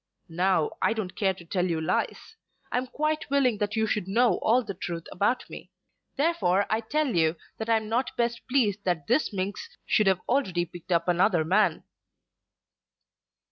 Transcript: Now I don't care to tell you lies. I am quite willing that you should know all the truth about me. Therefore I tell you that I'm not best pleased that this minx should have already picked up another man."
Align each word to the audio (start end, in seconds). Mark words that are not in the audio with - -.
Now 0.29 0.71
I 0.81 0.93
don't 0.93 1.15
care 1.15 1.35
to 1.35 1.45
tell 1.45 1.67
you 1.67 1.79
lies. 1.79 2.35
I 2.71 2.79
am 2.79 2.87
quite 2.87 3.29
willing 3.29 3.59
that 3.59 3.75
you 3.75 3.85
should 3.85 4.07
know 4.07 4.39
all 4.39 4.63
the 4.63 4.73
truth 4.73 5.03
about 5.11 5.47
me. 5.47 5.69
Therefore 6.15 6.65
I 6.71 6.79
tell 6.81 7.15
you 7.15 7.35
that 7.59 7.69
I'm 7.69 7.87
not 7.87 8.17
best 8.17 8.41
pleased 8.49 8.83
that 8.83 9.05
this 9.05 9.31
minx 9.31 9.77
should 9.85 10.07
have 10.07 10.21
already 10.27 10.65
picked 10.65 10.91
up 10.91 11.07
another 11.07 11.45
man." 11.45 11.83